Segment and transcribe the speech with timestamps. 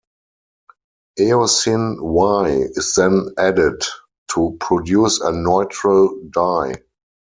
[1.19, 3.83] Eosin Y is then added
[4.31, 6.73] to produce a "neutral" dye.